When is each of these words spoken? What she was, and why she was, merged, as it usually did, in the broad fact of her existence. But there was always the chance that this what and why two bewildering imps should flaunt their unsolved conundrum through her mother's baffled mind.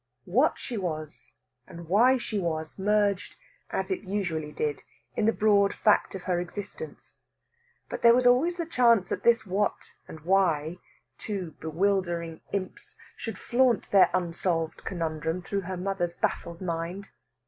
What 0.25 0.57
she 0.57 0.77
was, 0.77 1.35
and 1.67 1.87
why 1.87 2.17
she 2.17 2.39
was, 2.39 2.79
merged, 2.79 3.35
as 3.69 3.91
it 3.91 4.01
usually 4.01 4.51
did, 4.51 4.81
in 5.15 5.27
the 5.27 5.31
broad 5.31 5.75
fact 5.75 6.15
of 6.15 6.23
her 6.23 6.39
existence. 6.39 7.13
But 7.87 8.01
there 8.01 8.15
was 8.15 8.25
always 8.25 8.57
the 8.57 8.65
chance 8.65 9.09
that 9.09 9.21
this 9.21 9.45
what 9.45 9.91
and 10.07 10.21
why 10.21 10.79
two 11.19 11.51
bewildering 11.59 12.41
imps 12.51 12.97
should 13.15 13.37
flaunt 13.37 13.91
their 13.91 14.09
unsolved 14.11 14.85
conundrum 14.85 15.43
through 15.43 15.61
her 15.69 15.77
mother's 15.77 16.15
baffled 16.15 16.61
mind. 16.61 17.11